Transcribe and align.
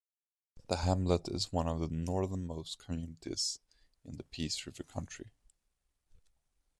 The 0.65 0.77
hamlet 0.77 1.27
is 1.29 1.53
one 1.53 1.67
of 1.67 1.79
the 1.79 1.87
northernmost 1.95 2.79
communities 2.79 3.59
in 4.03 4.17
the 4.17 4.23
Peace 4.23 4.65
River 4.65 4.81
Country. 4.81 5.29